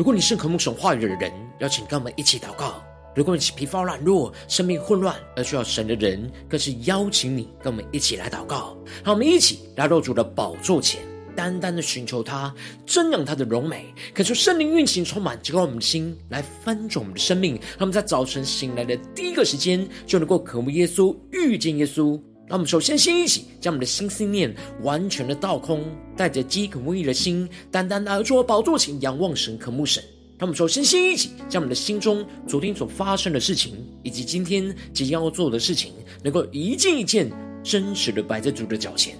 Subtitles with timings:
[0.00, 2.82] 如果你是渴慕神话语的人，邀请跟我们一起祷告；
[3.14, 8.74] 如果你是疲乏软弱、生命混乱而需要神的人，更是邀请你跟我们一起来祷告。
[9.04, 11.02] 让我们一起来到主的宝座前，
[11.36, 12.50] 单单的寻求他，
[12.86, 17.56] 瞻仰他的荣美，恳求圣灵运行充满，浇灌我们的心，来翻转我们的生命。
[17.56, 22.18] 让我们在早晨醒来的第一个时间，就能够渴慕耶稣，遇见耶稣。
[22.50, 25.84] 让我们首先先一起将我们的心思念完全的倒空，
[26.16, 30.02] 带着饥渴慕义的心，单单来到宝座前仰望神、渴慕神。
[30.36, 35.92] 让我们首先先一起将我们的心中昨天所发生的事情，以及今天即将要做的事情，
[36.24, 37.30] 能够一件一件
[37.62, 39.14] 真实的摆在主的脚前，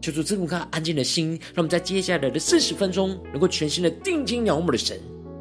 [0.00, 4.96] 求主赐我们安静的心，让我们在接下来的四十分钟，能够全心的定睛仰望我们的神。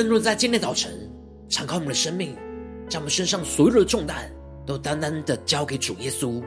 [0.00, 0.90] 更多在今天早晨，
[1.50, 2.34] 敞开我们的生命，
[2.88, 4.32] 将我们身上所有的重担
[4.66, 6.40] 都单单的交给主耶稣，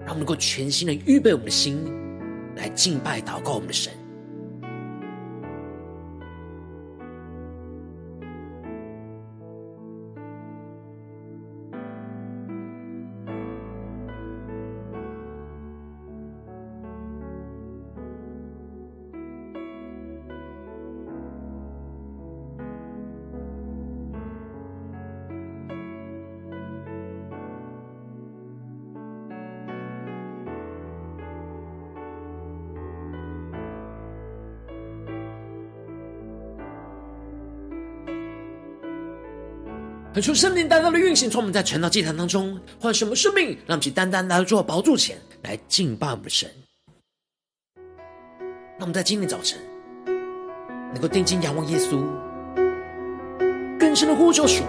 [0.00, 1.80] 让我们能够全心的预备我们的心，
[2.56, 3.92] 来敬拜祷告我们的神。
[40.12, 46.50] 恳求圣灵单单的运行，从我们在晨祷祭坛当中换什么生命，让其单单来到主宝座前来敬拜我们的神。
[48.76, 49.58] 让我们在今天早晨
[50.92, 52.04] 能够定睛仰望耶稣，
[53.78, 54.62] 更深的呼求主，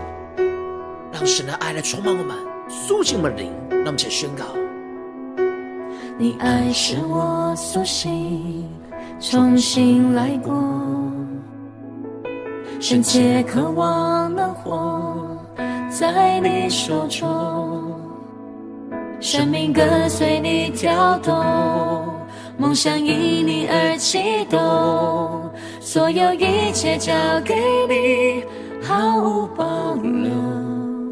[1.12, 2.38] 让神的爱来充满我们，
[2.70, 3.52] 苏醒我们的灵。
[3.70, 4.46] 让我们一起宣告：
[6.18, 8.66] 你爱是我苏醒，
[9.20, 10.54] 重新来过，
[12.80, 14.93] 深切渴望能活。
[15.94, 17.94] 在你手中，
[19.20, 21.36] 生命跟随你跳动，
[22.58, 27.14] 梦想因你而启动，所有一切交
[27.46, 27.54] 给
[27.88, 28.44] 你，
[28.82, 30.32] 毫无保留。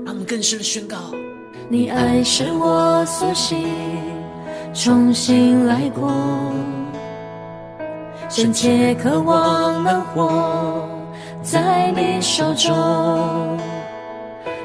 [0.04, 0.98] 他们更深的宣告：
[1.70, 3.64] 你爱使我苏醒，
[4.74, 6.12] 重新来过，
[8.30, 10.90] 深切渴望能活
[11.44, 13.60] 在你手中。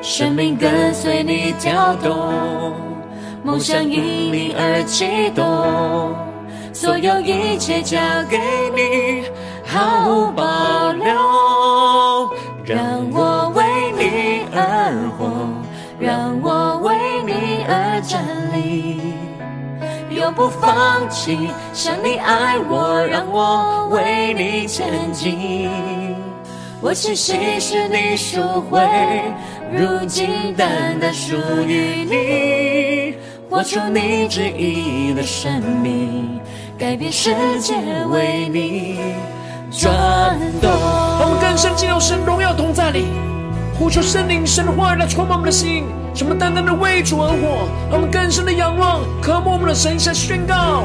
[0.08, 2.72] 生命跟随你跳动，
[3.42, 6.14] 梦想因你而启动，
[6.72, 7.98] 所有一切交
[8.30, 8.38] 给
[8.72, 9.24] 你，
[9.64, 11.12] 毫无保留。
[12.64, 12.78] 让
[13.10, 13.64] 我为
[13.98, 15.28] 你而活，
[15.98, 16.94] 让我为
[17.26, 18.22] 你而站
[18.54, 19.12] 立，
[20.08, 21.50] 永不放弃。
[21.72, 25.68] 像你爱我，让我为你前进。
[26.80, 28.40] 我气息是你赎
[28.70, 28.78] 回。
[29.72, 31.36] 如今单单属
[31.66, 33.14] 于你，
[33.50, 36.40] 活出你旨意的生命，
[36.78, 37.74] 改变世界
[38.10, 38.98] 为你
[39.70, 40.70] 转动。
[41.18, 43.06] 让我们更深进入神荣耀同在里，
[43.78, 45.84] 呼求圣灵神的话语来充满我们的心，
[46.14, 47.68] 使我们单单的为主而活。
[47.90, 50.84] 让我们更深的仰望，渴慕我们的神，向宣告：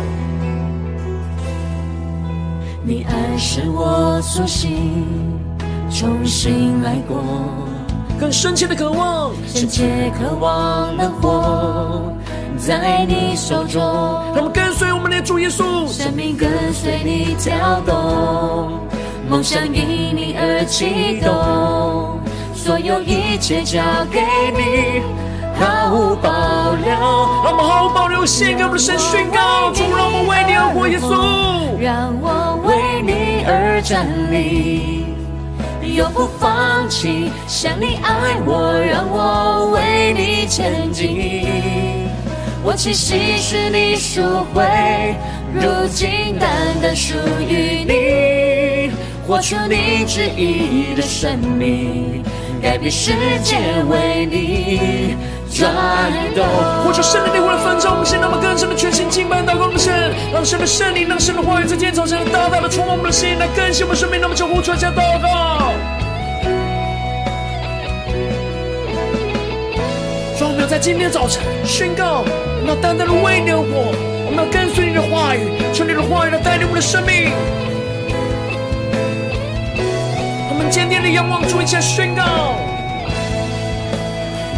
[2.83, 4.71] 你爱使我苏醒，
[5.89, 7.23] 重新来过。
[8.21, 12.13] 更深切的渴望，深切渴望能活
[12.55, 13.81] 在你手中。
[13.81, 18.79] 让我们跟随我们的主耶稣，生命跟随你跳动，
[19.27, 22.19] 梦想因你而启动，
[22.53, 23.81] 所有一切交
[24.11, 24.21] 给
[24.53, 25.01] 你，
[25.59, 26.93] 毫无保留。
[27.43, 35.10] 让我们毫无保留献给我们的神宣告：主，让我们为你而活，耶稣，让我为你而站立。
[35.95, 37.31] 永不放弃。
[37.47, 42.09] 想你爱我，让我为你前进。
[42.63, 44.21] 我栖息是你赎
[44.53, 44.63] 回，
[45.53, 46.49] 如今单
[46.81, 47.15] 单属
[47.47, 48.91] 于你。
[49.27, 52.23] 活出你旨意的生命，
[52.61, 53.11] 改变世
[53.43, 53.57] 界
[53.89, 55.15] 为你
[55.51, 55.73] 转
[56.35, 56.45] 动。
[56.83, 64.21] 活出神的灵魂的丰盛，我们先让我们更深的全心敬拜祷告的神，让神的圣灵，让神的话语在今天早晨大大的充满我们的心，来更新我们生命。
[64.21, 65.73] 那么就呼出来祷告。
[70.39, 73.93] 让我们要在今天早晨宣告，我们要单单的为你而活，
[74.25, 77.31] 我们要跟随你的话语，求你的话语来带领我们的生命。
[80.71, 82.23] 坚定的仰望主，一起来宣告。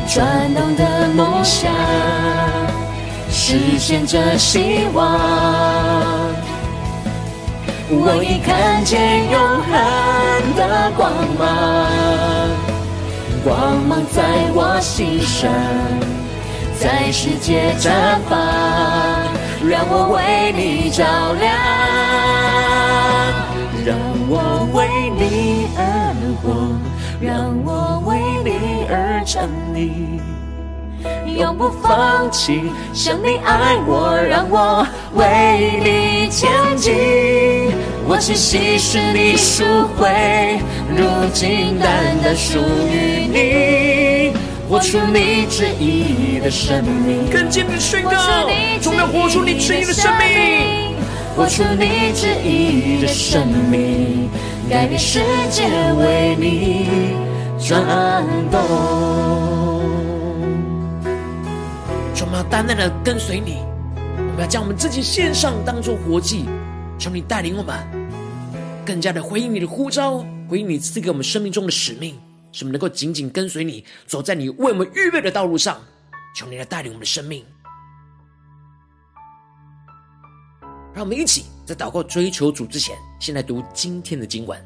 [0.07, 1.71] 转动的梦想，
[3.31, 5.19] 实现着希望。
[7.89, 9.73] 我已看见永恒
[10.55, 11.41] 的光芒。
[13.43, 14.21] 光芒在
[14.53, 15.51] 我心上，
[16.79, 17.89] 在世界绽
[18.29, 18.37] 放，
[19.67, 21.03] 让我为你照
[21.39, 21.51] 亮，
[24.29, 24.87] 我为
[25.17, 25.81] 你而
[26.41, 26.45] 活，
[27.19, 30.21] 让我为你而站立，
[31.37, 32.71] 永不放弃。
[32.93, 34.85] 像你爱我，让我
[35.15, 36.93] 为你前进。
[38.05, 39.63] 我气息是你赎
[39.97, 40.59] 回，
[40.89, 42.59] 如今单单属
[42.91, 44.33] 于你。
[44.69, 48.11] 活出你旨意的生命，更坚定的宣告，
[48.81, 50.92] 总要活出你旨意的生命。
[51.35, 54.29] 活出你旨意的生命，
[54.69, 55.19] 改变世
[55.49, 55.63] 界
[55.97, 57.15] 为你
[57.59, 58.61] 转动。
[62.21, 63.57] 我们要单单的跟随你，
[64.15, 66.45] 我们要将我们自己献上，当作活祭。
[66.97, 67.75] 求你带领我们，
[68.85, 72.15] 更加的回应你的呼召，回应你赐给我们生命中的使命，
[72.51, 75.77] 使我们能够紧紧跟随你，走在你为我们预备的道路上。
[76.35, 77.43] 求你来带领我们的生命，
[80.93, 84.63] 让我们一起在祷告追求主之前，先来读今天的经文。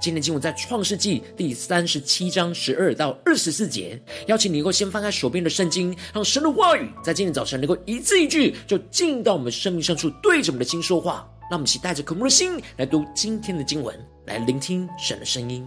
[0.00, 11.28] 今天经文在创世纪第三十七章十二到二十四节，邀请你能够先翻开手边的圣经，让神的话语在今天早晨能够一字一句就进到我们生命深处，对着我们的心说话。
[11.48, 13.94] 让我们一起带着渴慕的心来读今天的经文，
[14.26, 15.64] 来聆听神的声音。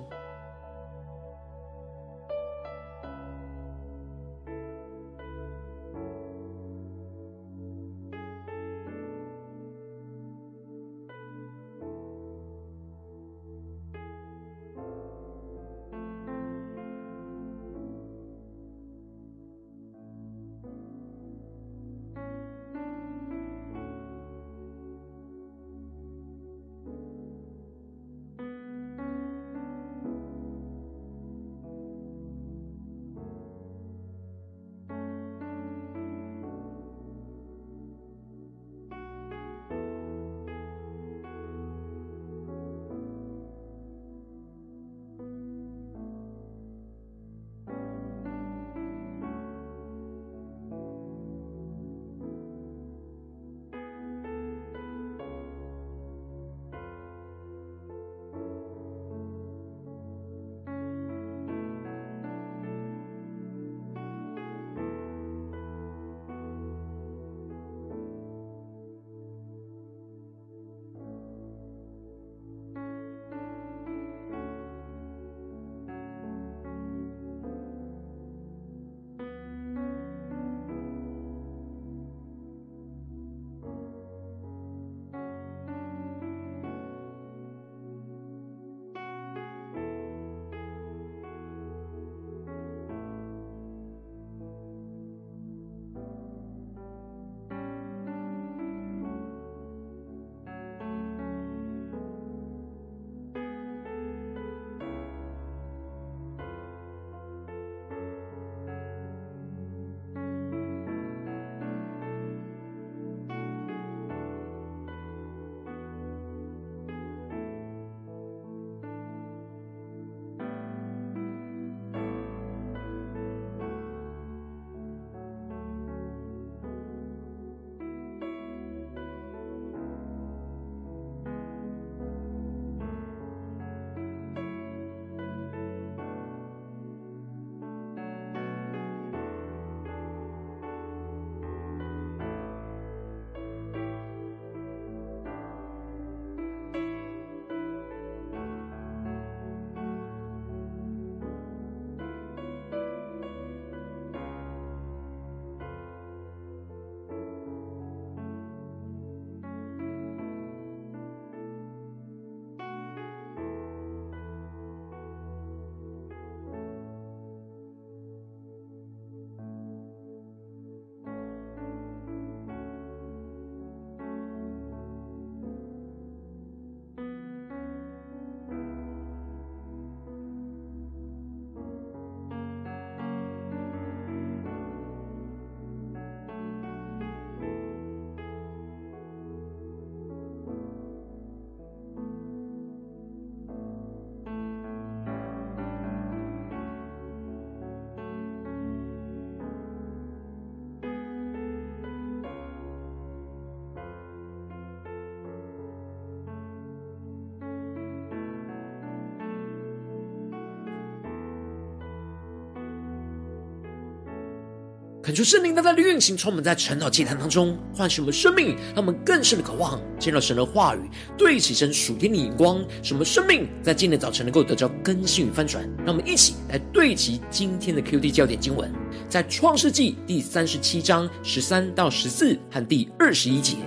[215.05, 220.79] 恳求圣灵大大的运行，充满在晨祷祭坛当中，唤醒我们生命，让我们更深的渴望见到神的话语，
[221.15, 225.63] 对齐神属天的眼光，使我们生命在今天早晨能够得到更新与翻转。
[225.85, 228.73] 让我们一起来对齐今天的 QD 焦点经文，
[229.07, 233.57] 在创世纪第三十七章十三到十四和第二十一节，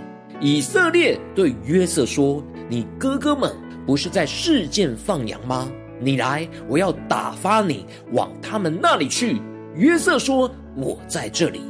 [0.40, 3.54] 以色列对约瑟说：“你哥哥们
[3.86, 5.70] 不是在示剑放羊吗？
[6.00, 9.40] 你来，我要打发你往他们那里去。”
[9.78, 10.52] 约瑟说。
[10.80, 11.60] 我在这里。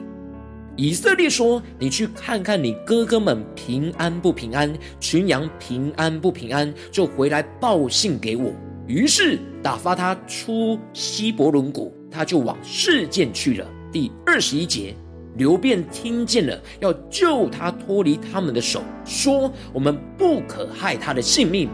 [0.76, 8.52] 以色列说：“你去看看你哥哥们平安不平安，群羊平安不平安，就回来报信给我。”
[8.86, 13.66] 于是打发他出希伯仑谷，他就往示剑去了。
[13.90, 14.94] 第二十一节，
[15.36, 21.68] 流便听见了，要救他脱离他们的手，说：“我们不可害他的性命。”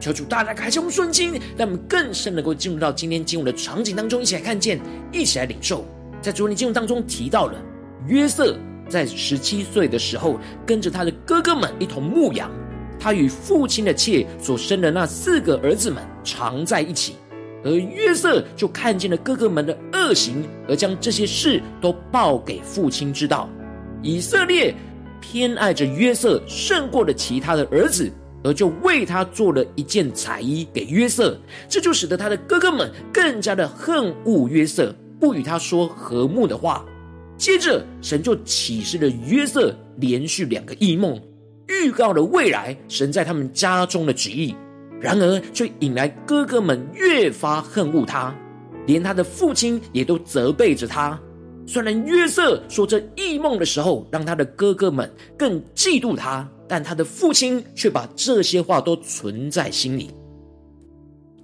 [0.00, 4.80] 求主大大开启我们顺经，让我们更深能够进入到今天经文的场景当中，一起来看见，
[5.12, 5.84] 一起来领受。
[6.22, 7.60] 在主日经文当中提到了
[8.06, 8.56] 约瑟
[8.88, 12.50] 在十七岁的时候，跟着他的哥哥们一同牧羊。
[12.98, 17.16] 他与父亲的妾所生的那四个儿子们常在一起，
[17.64, 23.50] 而约瑟就看见了哥哥们的恶行，而将这些事都报给父亲知道。
[24.02, 24.72] 以色列
[25.20, 28.08] 偏爱着约瑟胜过了其他的儿子，
[28.44, 31.36] 而就为他做了一件彩衣给约瑟，
[31.68, 34.94] 这就使得他的哥哥们更加的恨恶约瑟。
[35.22, 36.84] 不与他说和睦的话。
[37.36, 41.16] 接着，神就启示了约瑟连续两个异梦，
[41.68, 44.52] 预告了未来神在他们家中的旨意。
[45.00, 48.34] 然而，却引来哥哥们越发恨恶他，
[48.84, 51.18] 连他的父亲也都责备着他。
[51.68, 60.10] 虽然约瑟说这异梦的时候，让他的哥哥们更嫉妒他，但他的父亲却把这些话都存在心里。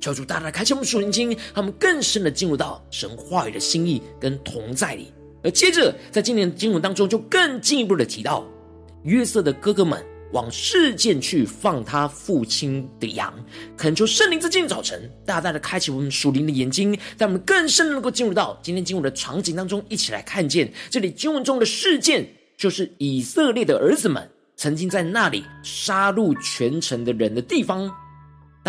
[0.01, 5.13] 求主大大开启我们属灵经，让我们更深的进入到神话语的心意跟同在里。
[5.43, 8.45] 而接着，在今年的经文当中，就更进一步的提到，
[9.05, 13.33] 约瑟的哥哥们往事件去放他父亲的羊，
[13.77, 27.89] 恳求圣灵在今天早晨大大的开启我们属灵的眼睛，让我们更深的能够进入到今天经文的场景当中，一起来看见这里经文中的事件，就是以色列的儿子们曾经在那里杀戮全城的人的地方。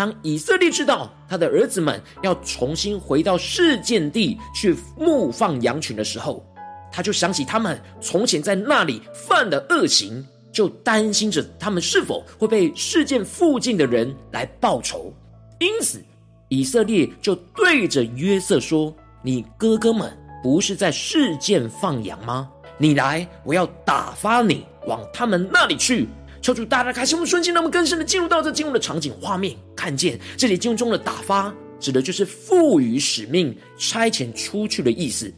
[0.00, 6.42] 当以色列知道他的儿子们要重新回到示剑地去牧放羊群的时候，
[6.90, 15.12] 他就想起他们从前在那里犯的恶行，就担心着他们是否会被示剑附近的人来报仇。
[15.58, 16.02] 因此，
[16.48, 18.90] 以色列就对着约瑟说
[19.20, 20.10] ：“你哥哥们
[20.42, 22.48] 不是在示剑放羊吗？
[22.78, 26.08] 你来，我要打发你往他们那里去。”
[26.42, 35.32] 求主大大开心我们瞬间，让我们更深的进入到这经文的场景画面，看见这里经文中的打发，指的就是赋予使命、差遣出去的意思。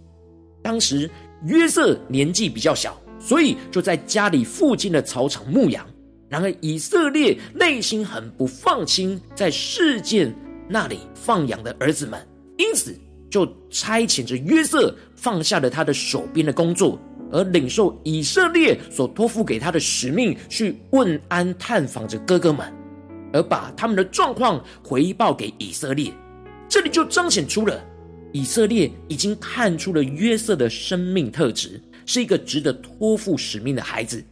[0.62, 1.10] 当时
[1.44, 5.84] 约瑟年纪比较小，所以就在家里附近的草场牧羊。
[6.28, 10.34] 然而以色列内心很不放心在示剑
[10.68, 16.98] 那里放羊的儿子们，因此就差遣着约瑟放下了他的手边的工作。
[17.32, 22.70] 而领受以色列所托付给他的使命，去问安探访着哥哥们，
[23.32, 26.12] 而把他们的状况回报给以色列。
[26.68, 27.82] 这里就彰显出了
[28.32, 34.22] 以色列已经看出了约瑟的生命特质，是一个值得托付使命的孩子，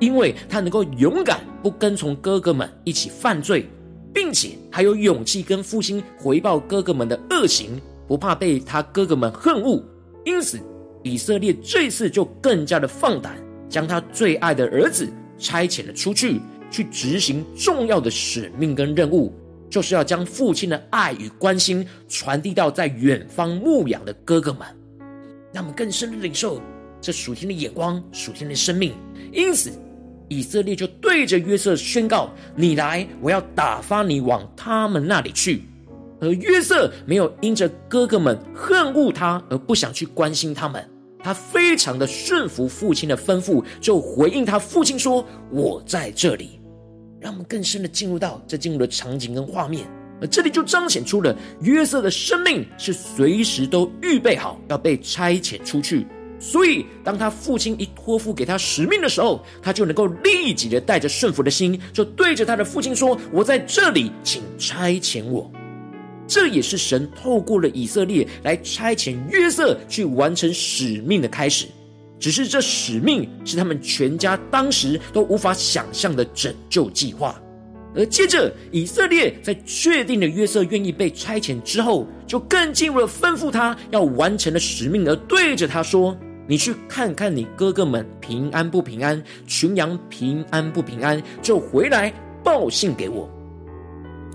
[0.00, 3.66] 因为他能够勇敢不跟从哥哥们一起犯罪，
[4.12, 9.80] 并且还有勇气跟父亲回报哥哥们的恶行，不怕被他哥哥们恨恶，
[10.24, 10.58] 因此。
[11.02, 13.36] 以色列这次就更加的放胆，
[13.68, 16.40] 将他最爱的儿子差遣了出去，
[16.70, 19.32] 去执行重要的使命跟任务，
[19.68, 24.60] 就是要将父亲的爱与关心传递到在远方牧养的哥哥们，
[25.52, 26.60] 让我们更深的领受
[27.00, 28.94] 这属天的眼光、属天的生命。
[29.32, 29.72] 因此，
[30.28, 35.62] 以色列就对着约瑟宣告：“你来，我要打发你往他们那里去。”
[36.20, 40.88] 而约瑟没有因着哥哥们恨恶他而不想去关心他们。
[41.22, 46.58] 他非常的顺服父亲的吩咐，就回应他父亲说：“我在这里。”
[47.20, 49.86] 让我们更深的进入到这进入的场景跟画面，
[50.20, 56.06] 而这里就彰显出了约瑟的生命是随时都预备好要被差遣出去。
[56.40, 65.48] 所以，当他父亲一托付给他使命的时候，他就能够立即的带着顺服的心，就对着他的父亲说：“我在这里，请差遣我。”
[66.26, 71.66] 这也是神透过了以色列来差遣约瑟去完成使命的开始，
[72.18, 77.40] 只是这使命是他们全家当时都无法想象的拯救计划。
[77.94, 86.16] 而接着，以色列在确定了约瑟愿意被差遣之后，就更进一步的吩咐他要完成的使命，而对着他说
[86.48, 92.10] ：“你去看看你哥哥们平安不平安，群羊平安不平安，就回来
[92.42, 93.28] 报信给我。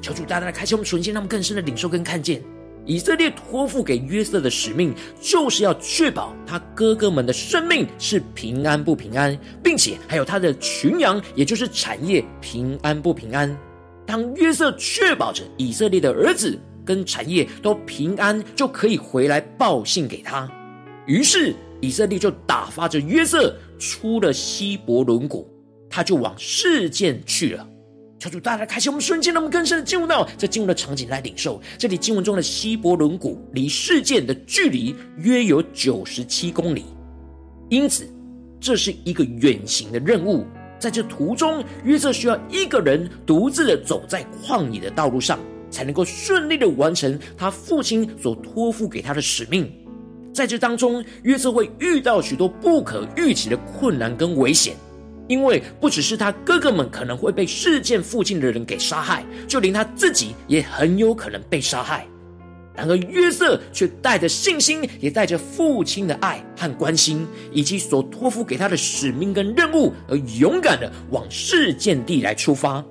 [0.01, 2.41] 求主大大的开启我们纯心，让我们更深的领受跟看见。
[2.85, 13.53] 以色列托付给约瑟的使命，就是要确保他哥哥们的生命是平安不平安，并且还有他的群羊，也就是产业平安不平安。
[14.05, 20.49] 当约瑟确保着以色列的儿子跟产业都平安，就可以回来报信给他。
[21.07, 25.45] 于是以色列就打发着约瑟出了希伯伦谷，
[25.89, 27.67] 他就往事件去了。
[28.19, 31.61] 求主大大开启我们瞬间，让我们更深的进入到这进入的场景来领受。
[31.77, 36.85] 这里经文中的希伯伦谷离示剑的距离约有九十七公里，
[37.69, 38.09] 因此
[38.59, 40.45] 这是一个远行的任务。
[40.79, 49.71] 在这途中，约瑟需要一个人独自的走在旷野的道路上，才能够顺利的完成他父亲所托付给他的使命。
[50.33, 54.75] 在这当中，约瑟会遇到许多不可预期的困难跟危险。
[55.27, 62.07] 因为不只是他哥哥们可能会被事件附近的人给杀害，就连他自己也很有可能被杀害。
[62.73, 72.85] 然而约瑟却带着信心，也带着父亲的爱和关心，以及所托付给他的使命跟任务，而勇敢的往事件地来出发。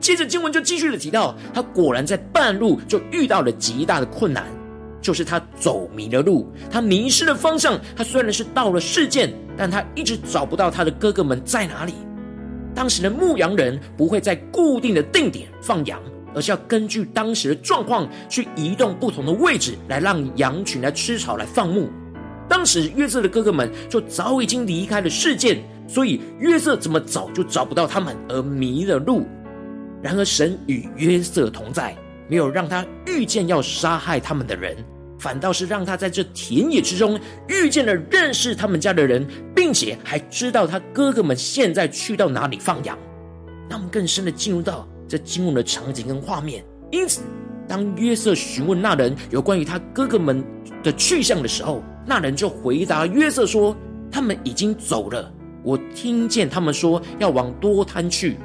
[0.00, 4.44] 接着经文就继续的提到，他果然在半路就遇到了极大的困难。
[5.02, 7.78] 就是他走迷了路，他迷失了方向。
[7.94, 11.92] 他虽然是到了示剑，但他一直找不到他的哥哥们在哪里。
[12.74, 16.00] 当时的牧羊人不会在固定的定点放羊，
[16.34, 21.90] 而是要根据当时的状况去移动不同的位置，来让羊群来吃草、来放牧。
[22.48, 29.26] 当时约瑟的哥哥们就早已经离开了示剑，所以约瑟怎么找就找不到他们，而迷了路。
[30.02, 31.96] 然而神与约瑟同在。
[32.28, 34.76] 没有让他遇见要杀害他们的人，
[35.18, 42.98] 反倒是让他在这田野之中遇见了认识他们家的人，并且还知道他哥哥们现在去到哪里放羊。
[43.68, 46.64] 让我们更深的进入到这经文的场景跟画面。
[46.90, 47.22] 因此，
[47.66, 50.44] 当约瑟询问那人有关于他哥哥们
[50.82, 53.74] 的去向的时候，那人就回答约瑟说
[54.12, 55.32] ：“他们已经走了，
[55.62, 58.36] 我听见他们说要往多摊去。”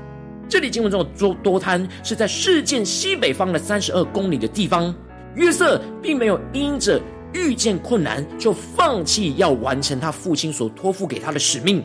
[0.49, 4.93] 这里经文中的多多摊是在事件西北方的三十二公里的地方。
[5.35, 6.99] 约瑟并没有因着
[7.33, 11.83] 遇见困难就放弃要完成他父亲所托付给他的使命。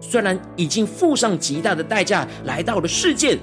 [0.00, 3.38] 虽然已经付上极大的代价来到了示剑，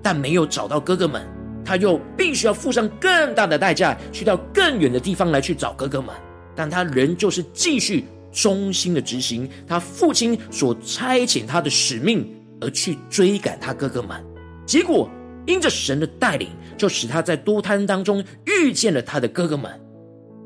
[0.00, 1.20] 但没有找到哥哥们，
[1.64, 6.14] 他又必须要付上更大的代价去到更远的地方来去找哥哥们。
[6.54, 12.33] 但他仍旧是继续忠心的执行他父亲所差遣他的使命。
[12.64, 14.18] 而去追赶他哥哥们，
[14.64, 15.10] 结果
[15.46, 16.48] 因着神的带领，
[16.78, 19.70] 就使他在多摊当中遇见了他的哥哥们。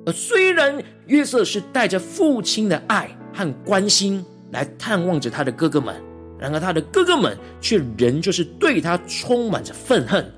[0.05, 5.95] 而虽然约瑟是带着父亲的爱和关心来探望着他的哥哥们，
[6.41, 10.29] 然而他的哥哥们却仍旧是对他充满着愤恨，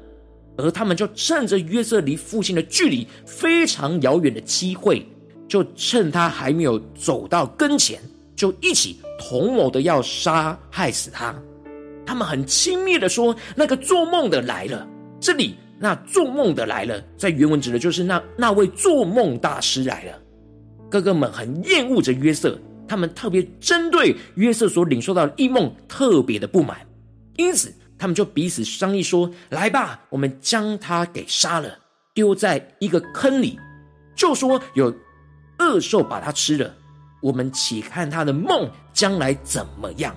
[0.59, 5.07] 而他们就趁着约瑟离父亲的距离非常遥远的机会，
[5.49, 7.99] 就趁他还没有走到跟前，
[8.37, 11.35] 就一起同谋的要杀害死他。
[12.11, 14.85] 他们很轻蔑的说：“那个做梦的来了。”
[15.20, 20.18] 这里那做梦的来了，在原文指的就是那那位做梦大师来了。
[20.90, 26.85] 哥哥们很厌恶着约瑟，他们特别针对约瑟所领受到的异梦特别的不满，
[27.37, 31.79] 因此他们就彼此商议说：“来吧，我们将他给杀了，
[32.12, 33.57] 丢在一个坑里，
[34.16, 34.92] 就说有
[35.61, 36.75] 恶兽把他吃了。
[37.23, 40.12] 我们且看他的梦将来怎么样。”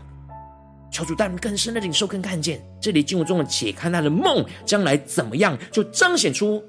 [0.93, 6.63] 求主带领更深的领受跟看见，这里经文中的“且看他的梦将来怎么样”，就彰显出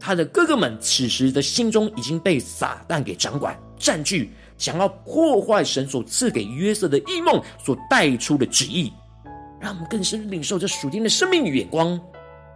[0.00, 8.92] 他的哥哥们此时的心中已经被撒旦给掌管、占据，想要破坏神所赐给约瑟的异梦所带出的旨意，
[9.60, 11.98] 让我们更深领受这属天的生命与眼光。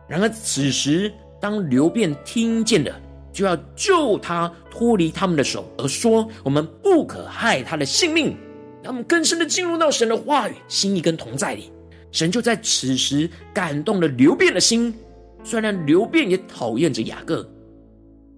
[0.09, 3.01] 然而，此时当流便听见了，
[3.33, 8.37] 就要救他脱离他们的手，而说：“我们不可害他的性命。”
[8.83, 11.71] 让我们更深的进入到神的话语、心意跟同在里，
[12.11, 14.93] 神就在此时感动了流便的心。
[15.45, 17.49] 虽然流便也讨厌着雅各，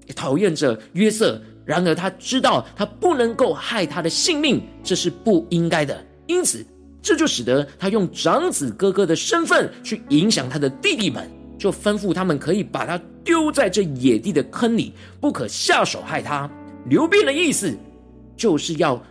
[0.07, 6.05] 也讨厌着约瑟，然而他知道他不能够害他的性命，这是不应该的。
[6.27, 6.65] 因此，
[7.01, 16.51] 这就使得他用长子哥哥的身份去影响他的弟弟们，就吩咐他们可以把他丢在这野地的坑里，不可下手害他。
[16.87, 17.75] 流便的意思
[18.37, 19.03] 就是要。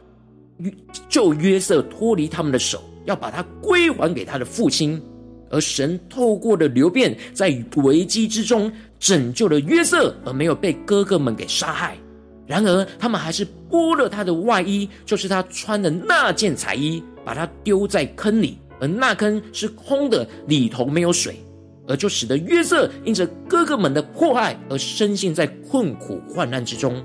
[1.10, 5.02] 救约瑟脱离他们的手，要把他归还给他的父亲。
[5.50, 11.96] 而神透过了流变，在危机之中拯救了约瑟，而没有被哥哥们给杀害。
[12.48, 21.38] 然而他们还是剥了他的外衣，就是他穿的那件彩衣，把他丢在坑里，而那坑是空的，里头没有水，
[21.88, 27.02] 而就使得约瑟因着哥哥们的迫害而深陷在困苦患难之中。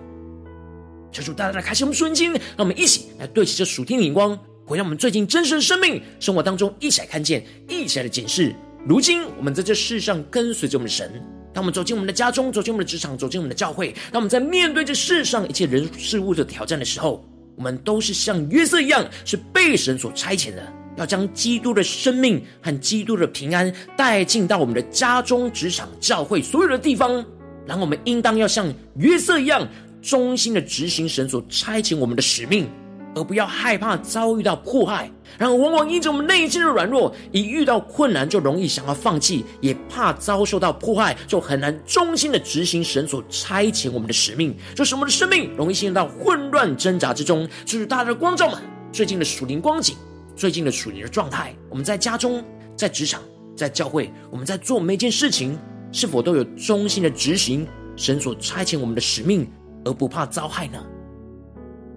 [1.19, 8.55] 求主大大的开启我们属灵经，让我们一起来对齐这属天的眼光，回到我们最近真实的生命生活当中，一起来看见，一起来的检视。
[8.87, 11.11] 如今我们在这世上跟随着我们的神，
[11.53, 17.25] 当我们走进我们的家中，走进我们的职场，走进我们的教会，当我们在面对这世上一切人事物的挑战的时候，
[17.57, 27.25] 我们都是像约瑟一样，是被神所差遣的，要将基督的生命和基督的平安带进到我们的家中、职场、教会所有的地方。
[27.67, 29.69] 然后我们应当要像约瑟一样。
[30.01, 32.69] 忠心的执行神所差遣我们的使命，
[33.15, 35.11] 而不要害怕遭遇到迫害。
[35.37, 47.49] 然而，往往因着我们内心的软弱，一遇到困难就容易想要放弃，也怕遭受到迫害，就很难忠心的执行神所差遣我们的使命，就使我们的生命容易陷入到混乱挣扎之中。
[47.65, 48.61] 就是大家的光照们，
[48.93, 49.97] 最近的属灵光景，
[50.35, 52.43] 最近的属灵的状态，我们在家中、
[52.75, 53.23] 在职场、
[53.55, 55.57] 在教会，我们在做每件事情，
[55.93, 59.47] 是否都有忠心的执行神所差遣我们的使命？
[59.85, 60.83] 而不怕遭害呢？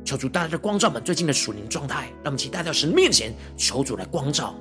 [0.03, 4.55] 求主带来的光照们最近的属灵状态，让我们期待到神面前，求主来光照。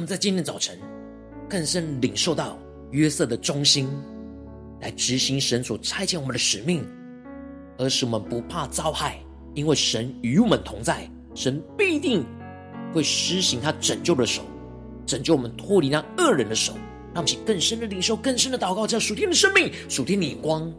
[0.00, 0.76] 们在今天早晨
[1.48, 2.58] 更深领受到
[2.90, 3.88] 约瑟的忠心，
[4.80, 6.84] 来执行神所差遣我们的使命，
[7.78, 9.18] 而使我们不怕遭害，
[9.54, 12.24] 因为神与我们同在，神必定
[12.92, 14.42] 会施行他拯救的手，
[15.04, 16.72] 拯救我们脱离那恶人的手。
[17.12, 20.72] 让我们去更深的领受，更深的祷告，这属天的生命，属天的光。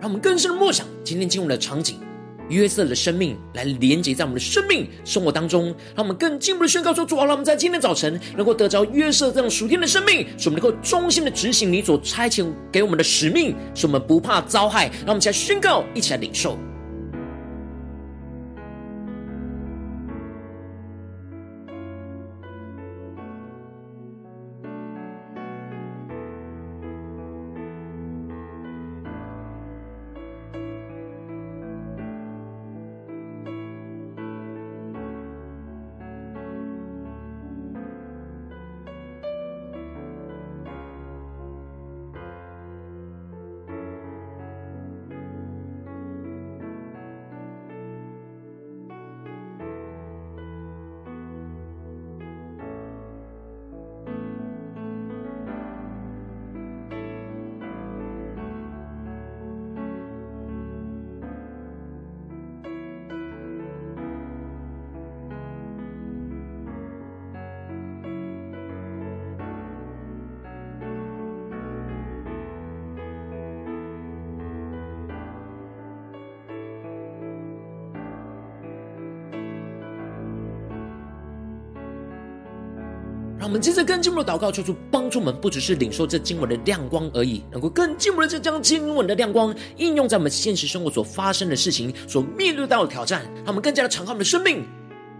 [0.00, 1.98] 让我们更深的默想今天进入的场景，
[2.48, 14.86] 约瑟的生命来连接在我们的生命生活当中，让我们更进一步的宣告说：主啊，让我们在今天早晨能够得着约瑟这样属天的生命，使我们能够忠心的执行你所差遣给我们的使命，使我们不怕遭害。
[15.04, 16.58] 让我们一起来宣告，一起来领受。
[83.40, 94.62] 让我们接着更进一步的祷告，求主帮助我们，不只是领受这经文的亮光而已，能够更进一步的将经文的亮光应用在我们现实生活所发生的事情、所面对到的挑战，让我们更加的敞开我们的生命，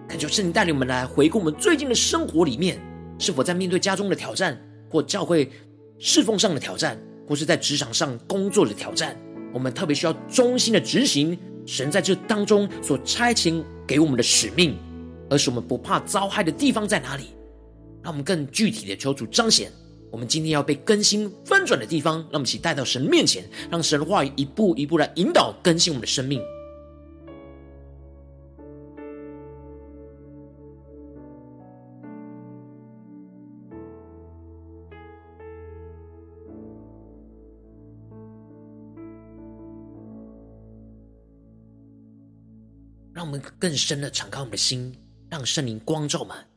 [0.06, 2.78] 恳求圣灵带领我们来回顾我们最近的生活里面，
[3.18, 4.54] 是否在面对家中的挑战，
[4.90, 5.50] 或教会
[5.98, 9.16] 侍奉上的挑战，或是在职场上工作的挑战，
[9.50, 14.76] 我们特别需要忠心的执行神在这当中所差遣给我们的使命，
[15.30, 17.30] 而是我们不怕遭害的地方在哪里？
[18.02, 19.70] 让我们更具体的求主彰显，
[20.10, 26.40] 我们今天要被更新翻转的地方，让我们一起带到神面前，让神的话语一步一步来引导更新我们的生命。
[43.12, 44.96] 让我们更深的敞开我们的心，
[45.28, 46.49] 让圣灵光照我们。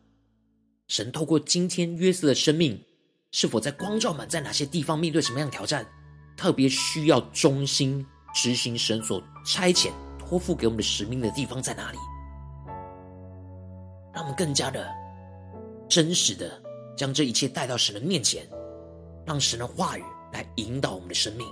[0.88, 2.84] 神透过今天约瑟的生命，
[3.32, 5.86] 是否在光照满，在哪些地方面对什么样的挑战，
[6.36, 11.98] 特别需要忠心执行神所差遣托付给我们的使命的地方在哪里？
[14.13, 14.88] 让我们更加的
[15.89, 16.62] 真实的
[16.96, 18.48] 将这一切带到神的面前，
[19.26, 21.48] 让神的话语来引导我们的生命。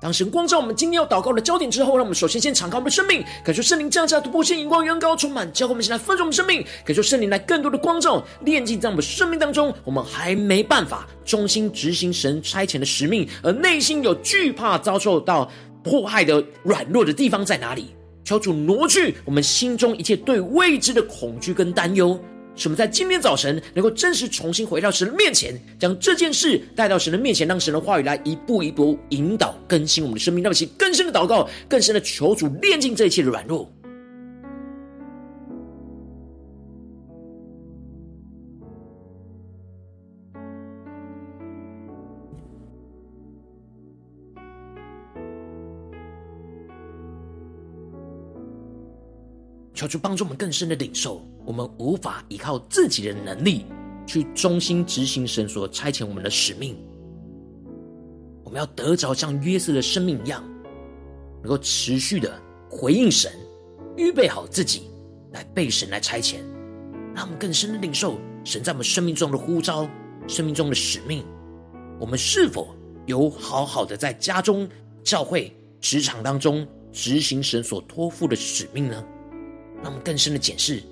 [0.00, 9.74] 当神光照我们今天要祷告的焦点之后，让我们首先先敞开我们的生命，感受圣灵降下突破性、荧光、远高充满，教会我们先来分盛我们生命，感受圣灵来更多的光照，炼净在我们生命当中。
[9.84, 15.50] 我们还没办法忠心执行神差遣的使命，而内心有惧怕遭受到
[15.82, 17.88] 迫害的软弱的地方在哪里？
[18.24, 22.16] 求主挪去我们心中一切对未知的恐惧跟担忧。
[22.58, 30.42] 使我们在今天早晨能够真实重新回到神的面前，将这件事带到神的面前，让神的话语来一步一步引导更新我们的生命。
[30.42, 33.70] 让其更深的祷告，更深的求主炼净这一切的软弱。
[49.78, 53.64] 求主帮助我们更深的领受，我们无法依靠自己的能力
[54.08, 56.76] 去忠心执行神所差遣我们的使命。
[58.42, 60.42] 我们要得着像约瑟的生命一样，
[61.44, 63.30] 能够持续的回应神，
[63.96, 64.90] 预备好自己
[65.30, 66.38] 来被神来差遣，
[67.14, 69.88] 让我们更深的领受神在我们生命中的呼召、
[70.26, 71.24] 生命中的使命。
[72.00, 72.74] 我们是否
[73.06, 74.68] 有好好的在家中、
[75.04, 79.04] 教会、职场当中执行神所托付的使命呢？
[79.82, 80.82] 让我们更深的检视，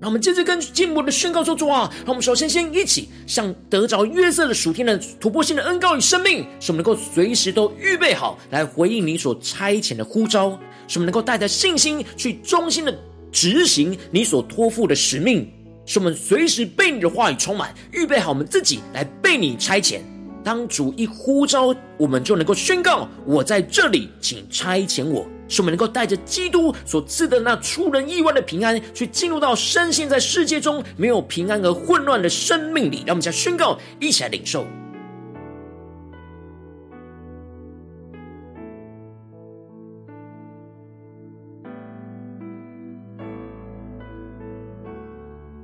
[0.00, 10.50] 让我们接着跟进一步的宣告说：“主啊，让我们首先先一起向得着约瑟的属天的突破性的恩膏与生命，使我们能够随时都预备好来回应你所差遣的呼召，
[10.86, 12.96] 使我们能够带着信心去忠心的
[13.32, 15.50] 执行你所托付的使命，
[15.84, 20.00] 使我们随时被你的话语充满，预备好我们自己来被你差遣。”
[20.44, 32.98] 当主一呼召，我们就能够宣告：“我在这里，请差遣我。”使我们能够带着基督所赐的那出人意外的平安，去进入到深陷在世界中没有平安和混乱的生命里。
[33.06, 34.66] 让我们将宣告，一起来领受。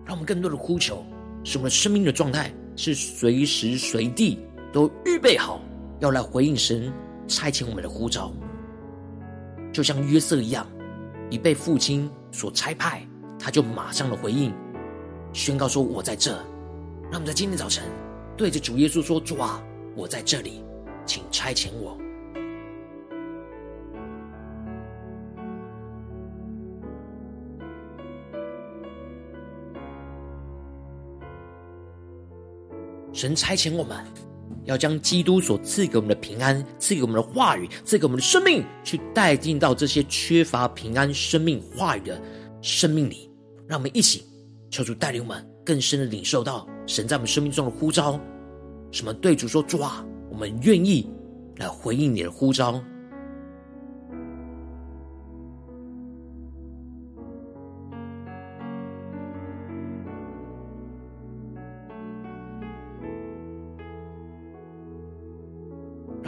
[0.05, 1.05] 让我们更多的呼求，
[1.44, 4.38] 使我们生命的状态是随时随地。
[4.73, 5.61] 都预备好
[6.01, 6.92] 要来回应神
[7.29, 8.35] 差遣我们的呼召，
[9.74, 10.64] 就像约瑟一样，
[11.28, 13.04] 一被父亲所差派，
[13.37, 14.54] 他就马上的回应，
[15.32, 16.30] 宣告说：“我在这。”
[17.10, 17.82] 让我们在今天早晨
[18.37, 19.60] 对着主耶稣说：“主啊，
[19.96, 20.62] 我在这里，
[21.04, 21.98] 请差遣我。”
[33.12, 34.06] 神差遣我们。
[34.64, 42.20] 要将基督所赐给我们的平安，赐给我们的话语，赐给我们的生命，去带进到这些缺乏平安生命话语的
[42.62, 43.31] 生命里。
[43.66, 44.24] 让我们一起
[44.70, 48.20] 求主带领我们更深的领受到神在我们生命中的呼召。
[48.90, 51.09] 什么对主说：“抓，我们愿意
[51.57, 52.83] 来回应你的呼召。”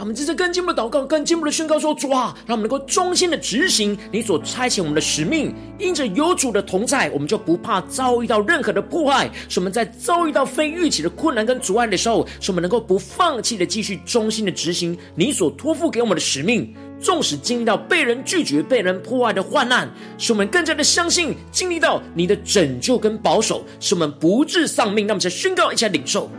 [0.07, 5.53] 我们这次更进一步的祷告，更进一步的宣告说：“主啊，让我们能够忠心的执行你所差遣我们的使命。
[5.79, 9.29] 因着有主的同在，我们就不怕遭遇到任何的迫害。
[9.49, 16.73] 使我们在遭遇到非预期的困难跟阻碍的时候，使我们能够不放弃的继续忠心的执行你所托付给我们的使命。
[17.01, 25.05] 纵使经历到被人拒绝、被人破坏的患难，使我们更加的相信，经历到你的拯救跟保守，使我们不致丧命。
[25.05, 26.31] 那么，再宣告一下领受。”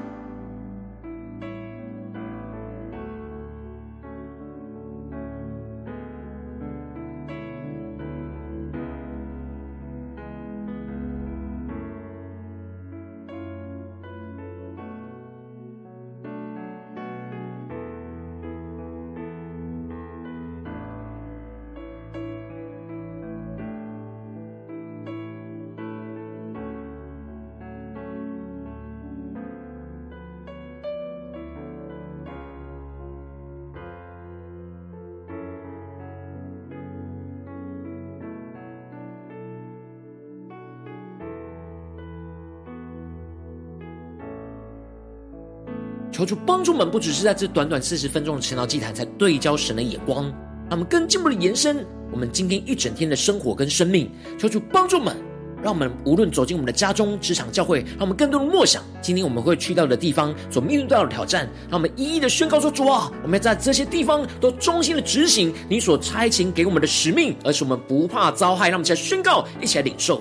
[46.18, 50.24] 求主帮助我们，不只是在这短短四十分钟的晨祷祭坛，才对焦神的眼光，
[50.68, 55.16] 让我们更进一步的延伸我们今天一整天的生活跟生命，求主帮助我们，
[55.62, 68.70] 让我们无论走进我们的家中、职场、教会，让我们更多的默想今天我们会去到的地方所面对到的挑战，让我们一一的宣告说：主啊，我们要在这些地方都忠心的执行你所差遣给我们的使命，而是我们不怕遭害。
[68.70, 70.20] 让我们一起来宣告，一起来领受。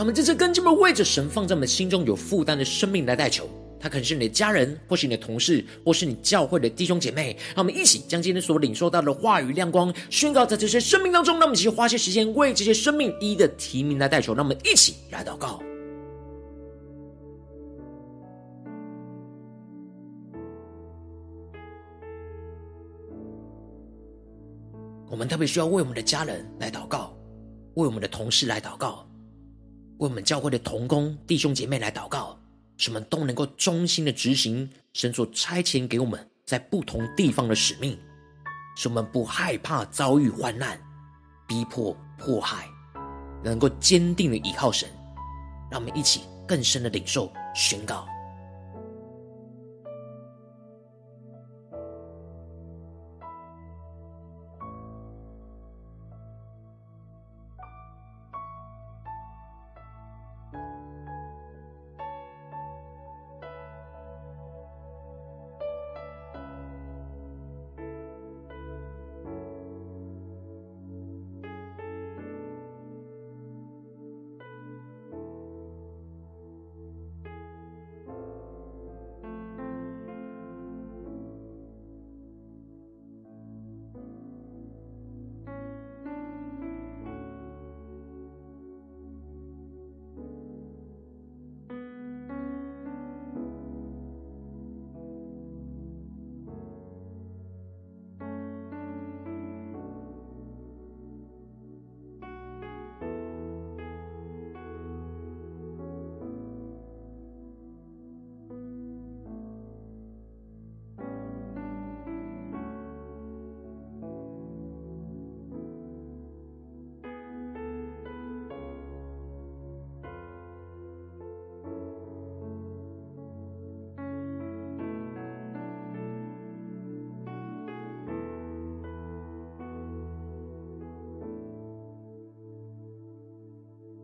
[0.00, 3.46] 让我们这次更进一步为着神放在我们心中有负担的生命来代求，
[3.78, 7.36] 他可能是你的家人，或是你的同事，或是你教会的弟兄姐妹。
[7.54, 11.34] 让我们一起将今天所领受到的话语亮光宣告在这些生命当中。
[11.34, 14.34] 让我们一起花些时间为这些生命一一的提名来代求。
[14.34, 15.60] 让我们一起来祷告。
[25.10, 27.14] 我们特别需要为我们的家人来祷告，
[27.74, 29.06] 为我们的同事来祷告。
[30.00, 32.38] 为我们教会的同工弟兄姐妹来祷告，
[32.78, 37.98] 使我们都能够忠心的执行神所差遣给我们在不同地方的使命，
[38.76, 40.80] 使我们不害怕遭遇患难、
[41.46, 42.66] 逼迫、迫害，
[43.44, 44.88] 能够坚定的依靠神。
[45.70, 48.06] 让我们一起更深的领受宣告。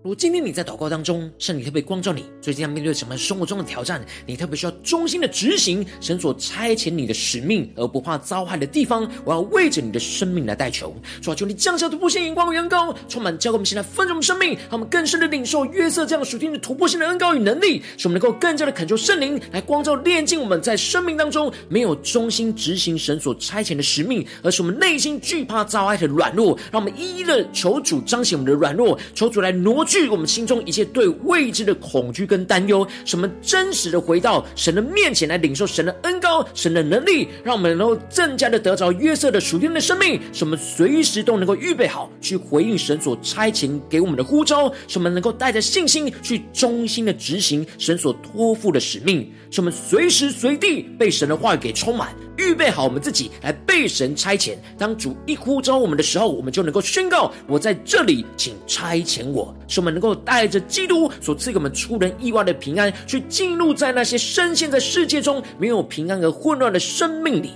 [0.07, 4.01] 如今天你在祷告当中，圣灵特别光照你，最近要面对什么生活中的挑战？
[4.25, 9.11] 你特别需要忠心的执行神所差遣你的使命，而不怕遭害的地方。
[9.25, 26.57] 我要为着你的生命来代求，主啊，求你降下突破性眼光与恩膏，充满教给我们现在丰盛的生命，让我们更深的领受约瑟这样属天的突破性的恩膏与能力，使我们能够更加的恳求圣灵来光照炼净我们在生命当中没有忠心执行神所差遣的使命，而是我们内心惧怕遭害的软弱。
[26.71, 29.96] 让我们一一的求主彰显我们的软弱，求主来挪去。
[29.97, 52.15] 去我们心中一切对未知的恐惧跟担忧，什么真实的回到神的面前来领受神的恩膏、神的能力，让我们能够更加的得着约瑟的属天的生命，什么随时都能够预备好去回应神所差遣给我们的呼召，什么能够带着信心去忠心的执行神所托付的使命，什么随时随地被神的话语给充满。
[52.37, 67.51] 预备好我们自己来被神差遣，当主一呼召我们的时候，我们就能够宣告：“我在这里，请差遣我。”使我们能够带着基督所赐给我们出人意外的平安，去进入在那些深陷在世界中没有平安和混乱的生命里，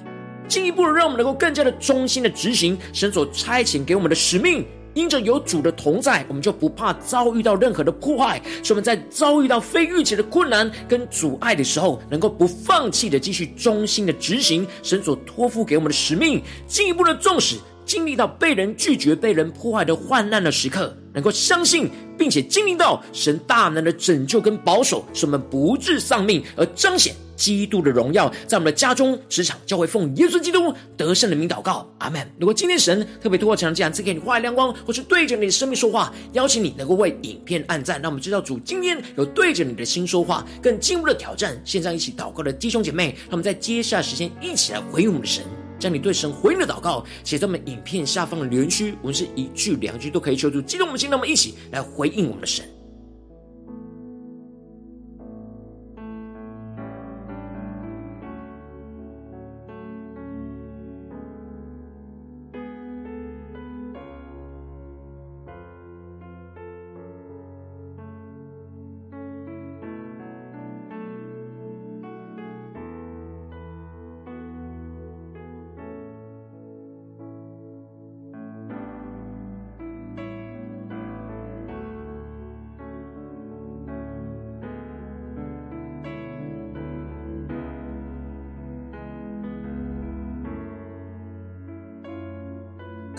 [0.49, 4.66] 进一步的让我们能够更加的忠心的执行神所差遣给我们的使命。
[4.95, 8.41] 因着有主的同在，我们就不怕遭遇到任何的破坏。
[8.62, 17.57] 所以我们在遭遇到非预期的困难跟阻碍的时候，能够不放弃的继续忠心的执行神所托付给我们的使命，进一步的重视。
[17.91, 32.24] 经历到被人拒绝、被人破坏的患难的时刻，能够相信并且经历到神大能的拯救跟保守，使我们不致丧命，而彰显基督的荣耀，在我们的家中、职场、教会，奉耶稣基督得胜的名祷告，阿门。
[32.38, 41.61] 如果今天神特别透过这样赐给你话语亮光，或是对着你的生命说话，邀请你能够为影片按赞，让我们知道主今天有对着你的心说话，更进一步的挑战。
[41.64, 45.43] 线上一起祷告的弟兄姐妹，让我们在接下来时间一起来回应我们的神。
[45.81, 52.64] 将你对神回应的祷告写在我们影片下方的留言区，我们是一句两句都可以，求助激动我们心，让我们一起来回应我们的神。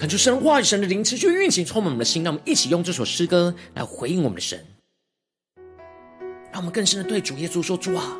[0.01, 2.23] 恳求神话语、神的灵持续运行，充满我们的心。
[2.23, 4.59] 让我们一起用这首诗歌来回应我们的神，
[6.51, 8.17] 让我们更深的对主耶稣说：“主啊，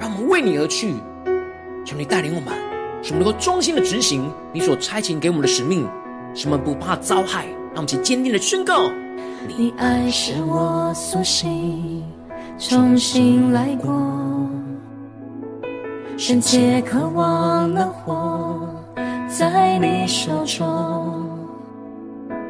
[0.00, 0.92] 让我们为你而去，
[1.86, 2.52] 求你带领我们，
[3.04, 5.88] 使我们能够忠心的执行你所差遣给我们的使命，
[6.34, 7.46] 使我们不怕遭害。
[7.46, 8.90] 让我们去坚定的宣告：
[9.46, 12.02] 你爱是我苏醒，
[12.58, 14.50] 重新来过，
[16.18, 18.74] 深切渴望能活。”
[19.30, 21.24] 在你手中，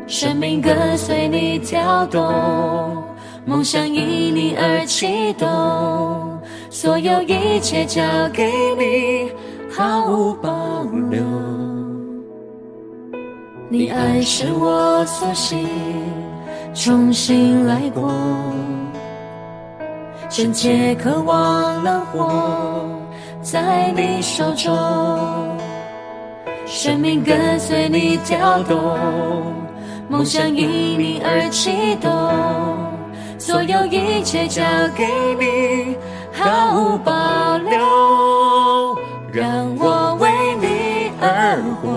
[0.06, 3.04] 生命跟随你跳动，
[3.44, 5.46] 梦想因你而启动，
[6.70, 8.02] 所有一切交
[8.32, 9.30] 给你，
[9.70, 11.20] 毫无保留。
[13.68, 15.68] 你爱是我苏醒，
[16.72, 18.10] 重新来过，
[20.30, 22.88] 真切渴望能活
[23.42, 25.59] 在你手中。
[26.72, 28.96] 生命跟随你跳动，
[30.08, 32.08] 梦想因你而启动，
[33.38, 34.62] 所有一切交
[34.96, 35.04] 给
[35.34, 35.96] 你，
[36.32, 37.12] 毫无保
[37.58, 38.96] 留。
[39.32, 41.90] 让我为你而活，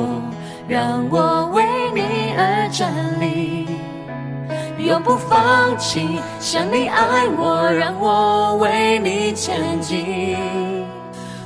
[0.67, 1.63] 让我为
[1.93, 3.67] 你而站立，
[4.79, 6.19] 永不放弃。
[6.39, 10.35] 像你爱我，让我为你前进。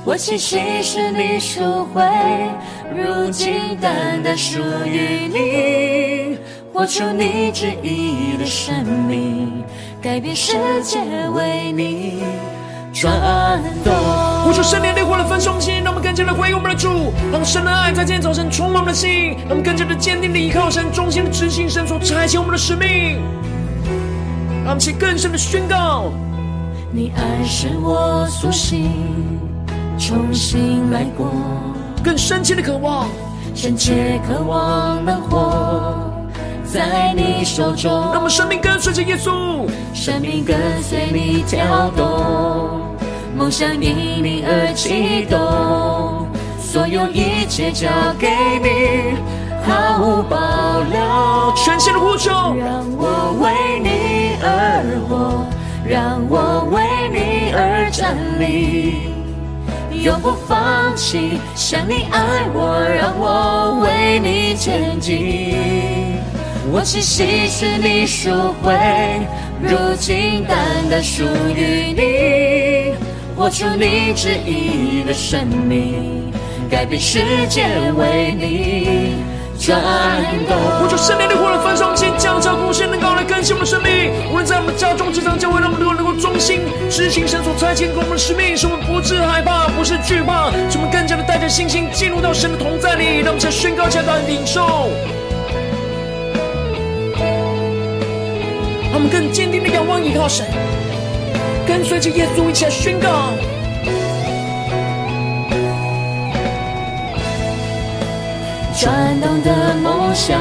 [0.04, 2.02] 我气息是你赎回，
[2.96, 6.38] 如今单单属于你，
[6.72, 9.64] 活出你旨意的生命，
[10.00, 10.98] 改变世界
[11.34, 12.22] 为你
[12.92, 13.92] 转动。
[14.44, 23.20] 呼求圣灵烈火的焚烧心，让我们更加的回应我们的主，让神的爱在今天早晨充满我们的心，让我们更加的坚定的依靠神，忠心的执行神所差遣我们的使命，
[24.64, 26.10] 让我们去更深的宣告：
[26.90, 28.90] 你爱使我苏醒。
[29.98, 31.26] 重新来过，
[32.02, 33.06] 更深切的渴望，
[33.54, 36.12] 深切渴望能活
[36.64, 37.90] 在你手中。
[37.90, 42.96] 让我们生命跟随着耶稣，生命跟随你跳动，
[43.36, 46.26] 梦想因你而启动，
[46.60, 47.88] 所有一切交
[48.18, 48.28] 给
[48.62, 49.16] 你，
[49.66, 51.52] 毫无保留。
[51.56, 55.44] 全心的呼求，让我为你而活，
[55.86, 56.82] 让我为
[57.12, 59.17] 你而站立。
[60.02, 65.54] 永不放弃，想你爱我，让我为你前进。
[66.70, 68.30] 我气息是你赎
[68.62, 68.74] 回，
[69.60, 70.56] 如今单
[70.90, 71.24] 单属
[71.54, 72.94] 于你。
[73.36, 76.32] 活出你旨意的生命，
[76.70, 77.64] 改变世界
[77.96, 79.37] 为你。
[79.68, 79.78] 转
[80.48, 84.10] 动，我就圣灵的火的焚烧，先降下无限能高来更新我们的生命。
[84.30, 93.20] 无论在我们家中、职场、教会，让我们都能够忠心执行神所差遣给我们的使命，使我们不致害怕，不是惧怕，使我们更加的带着信心进入到神的同在里。
[93.20, 94.88] 让我们再宣告、起来领受，
[98.88, 100.46] 让我们更坚定的仰望依靠神，
[101.66, 103.34] 跟随着耶稣一起来宣告。
[108.80, 110.38] 转动的梦想，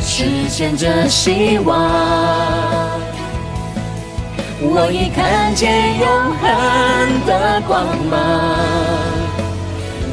[0.00, 1.78] 实现着希望。
[4.60, 6.08] 我已看见永
[6.40, 6.50] 恒
[7.24, 8.18] 的光芒，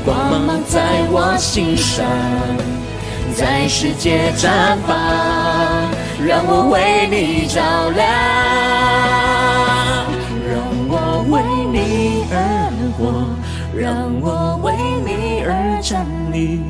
[0.05, 2.05] 光芒在我心上，
[3.35, 4.95] 在世界绽放，
[6.23, 7.59] 让我为你照
[7.95, 8.07] 亮，
[10.47, 11.41] 让我为
[11.71, 12.37] 你而
[12.95, 13.25] 活，
[13.75, 13.89] 让
[14.21, 14.71] 我为
[15.81, 16.61] 站立。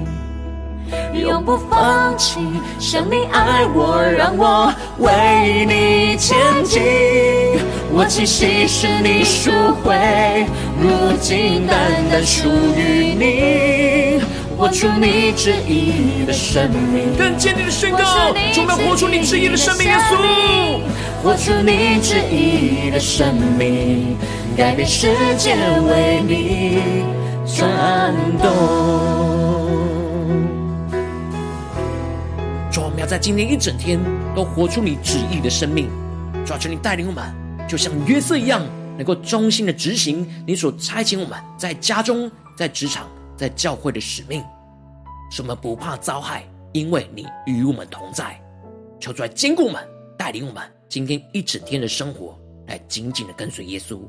[1.14, 2.40] 永不放弃，
[2.80, 6.82] 像你爱我，让我为你前进。
[7.92, 9.52] 我栖息是你赎
[9.84, 10.46] 回，
[10.80, 10.90] 如
[11.20, 11.78] 今单
[12.10, 14.22] 单属于你。
[14.58, 20.18] 活出你旨意的生命，更坚定的宣告，充满活出你旨意的生命，耶稣。
[21.24, 24.18] 活出你旨意的生命，
[24.58, 25.08] 改变世
[25.38, 27.19] 界为你。
[27.58, 28.50] 转动。
[32.72, 34.00] 主，我们要在今天一整天
[34.36, 35.90] 都活出你旨意的生命。
[36.46, 37.24] 主，求你带领我们，
[37.68, 38.62] 就像约瑟一样，
[38.98, 44.44] 能够忠心的执行你所差遣我们在家中、在职场、在教会的使命，
[45.32, 48.40] 使我们不怕遭害，因为你与我们同在。
[49.00, 49.82] 求主来坚固我们，
[50.18, 52.38] 带领我们今天一整天的生活，
[52.68, 54.00] 来紧紧的跟随耶稣。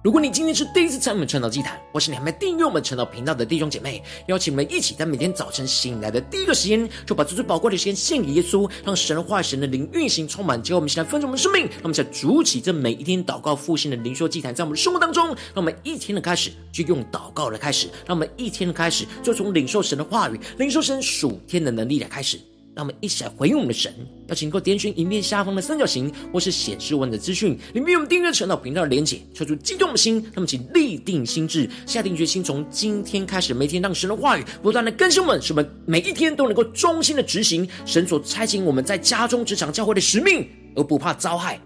[0.00, 22.38] 如果你今天是第一次参与我们晨祷祭坛，或是你还没订阅我们晨祷频道的弟兄姐妹，邀请我们一起在每天早晨醒来的第一个时间，就把最最宝贵的时间献给耶稣，让神的话、神的灵运行充满，结果我们现在分盛我们的生命，让我们在主起这每一天祷告复兴的灵修祭坛，在我们的生活当中，让我们一天的开始就用祷告来开始，让我们一天的开始就从领受神的话语、领受神属天的能力来开始。
[22.78, 23.92] 让我们一起来回应我们的神，
[24.28, 30.24] 邀请各位点选影片下方的三角形，或是显示文的资讯，里面有我们订阅晨祷频道的连结，抽出激动的心。
[30.32, 41.60] 那么，请立定心智，下定决心，从今天开始，每天让神的话语不断的更新我们，使我们每一天都能够忠心的执行神所差遣我们在家中、职场、教会的使命，而不怕遭害，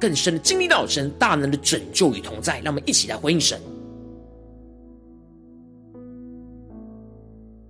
[0.00, 2.58] 更深的经历到神大能的拯救与同在。
[2.60, 3.60] 让我们一起来回应神。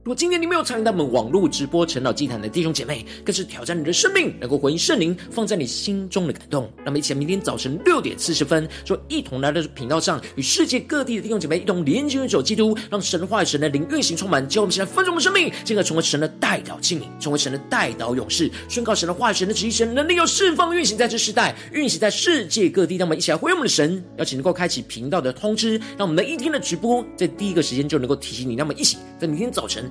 [0.04, 6.70] 如果今天你没有参与到我们网络直播晨祷祭坛的弟兄姐妹，更是挑战你的生命，能够回应圣灵放在你心中的感动。
[6.84, 14.46] 那么，一起来明天早晨六点四十分，就一同来到频道上，与世界各地的弟兄姐妹一同连接、走基督，让神的话语、神的灵运行充满。
[14.46, 22.98] 叫我们现在分盛我们生命，进而成为神的代祷器皿，成为神的代祷勇士，宣告神的话语、神的旨意、神能力要释放运行在这世代，运行在世界各地。
[22.98, 28.54] 让我们一起来回应我们的神，邀请能够开启频道的通知，让我们的一天的直播在第一个时间就能够提醒你。
[28.54, 29.90] 那么，一起在明天早晨。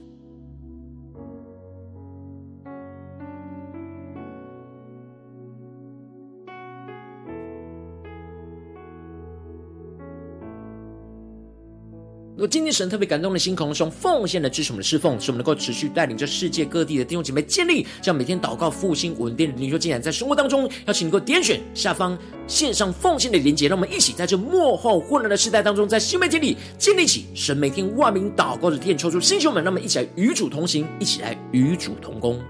[12.41, 22.17] 果今天神特别感动的心，可能是用奉献来支持我们的侍奉，使我们能够持续带领着世界各地的弟兄姐妹建立这样每天祷告复兴稳定的灵修进展，在生活当中，邀请你能够点选下方
[22.47, 32.41] 线上奉献的连结，让我们一起在这幕后混乱的时代当中，在新媒体里建立起神每天万名祷告的殿，抽出星球们，让我们一起来与主同行，一起来与主同工。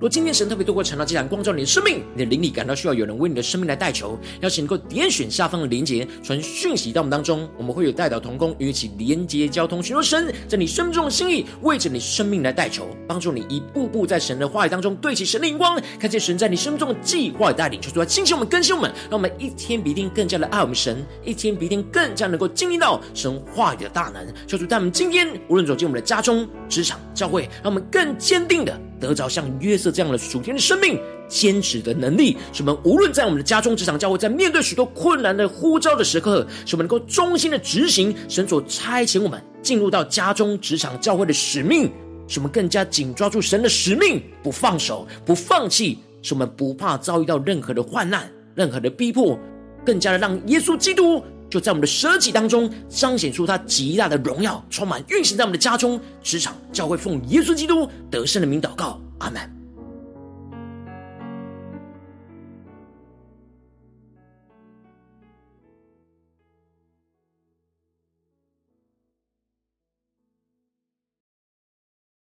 [0.00, 24.26] 若今天神特别透过晨祷祭坛光照你的生命，你的灵里感到需要有人为你的生命来代求，邀请能够点选下方的连结，传讯息到我们当中，我们会有代祷同工与你一起连结交通，寻求神在你生命中的心意，为着你生命来代求，帮助你一步步在神的话语当中对齐神的眼光，看见神在你生命中的计划带领，求主来兴起我们、更新我们，让我们一天比一天更加的爱我们神，一天比一天更加能够经历到神话语的大能。
[24.46, 41.90] 求主带我们今天无论走进我们的家中、职场、教会，让我们更坚定的得着像约瑟这样的属天的生命，坚持的能力，使我们无论在我们的家中、职场、教会，在面对许多困难的呼召的时刻，使我们能够忠心的执行神所差遣我们进入到家中、职场、教会的使命，
[42.28, 49.38] 使我们更加紧抓住神的使命，不放手、不放弃，使我们不怕遭遇到任何的患难、任何的逼迫，
[49.84, 59.59] 更加的让耶稣基督就在我们的舍己当中彰显出他极大的荣耀，充满运行在我们的家中、职场、教会，奉耶稣基督得胜的名祷告，阿门。